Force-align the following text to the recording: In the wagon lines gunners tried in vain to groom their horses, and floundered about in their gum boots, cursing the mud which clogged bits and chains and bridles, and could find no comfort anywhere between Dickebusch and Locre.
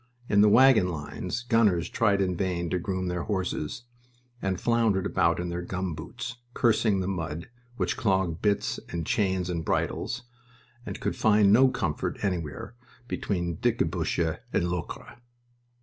In 0.27 0.41
the 0.41 0.49
wagon 0.49 0.87
lines 0.89 1.43
gunners 1.43 1.87
tried 1.87 2.21
in 2.21 2.35
vain 2.35 2.71
to 2.71 2.79
groom 2.79 3.05
their 3.07 3.21
horses, 3.25 3.83
and 4.41 4.59
floundered 4.59 5.05
about 5.05 5.39
in 5.39 5.49
their 5.49 5.61
gum 5.61 5.93
boots, 5.93 6.37
cursing 6.55 7.01
the 7.01 7.07
mud 7.07 7.51
which 7.77 7.97
clogged 7.97 8.41
bits 8.41 8.79
and 8.89 9.05
chains 9.05 9.47
and 9.47 9.63
bridles, 9.63 10.23
and 10.87 10.99
could 10.99 11.15
find 11.15 11.53
no 11.53 11.67
comfort 11.67 12.17
anywhere 12.23 12.73
between 13.07 13.57
Dickebusch 13.57 14.17
and 14.51 14.69
Locre. 14.71 15.17